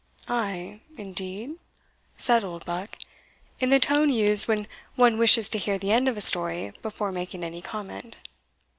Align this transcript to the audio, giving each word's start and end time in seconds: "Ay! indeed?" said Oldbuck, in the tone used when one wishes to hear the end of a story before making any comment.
"Ay! 0.27 0.79
indeed?" 0.97 1.57
said 2.17 2.43
Oldbuck, 2.43 2.97
in 3.59 3.69
the 3.69 3.79
tone 3.79 4.09
used 4.09 4.47
when 4.47 4.65
one 4.95 5.19
wishes 5.19 5.47
to 5.49 5.59
hear 5.59 5.77
the 5.77 5.91
end 5.91 6.07
of 6.07 6.17
a 6.17 6.21
story 6.21 6.71
before 6.81 7.11
making 7.11 7.43
any 7.43 7.61
comment. 7.61 8.15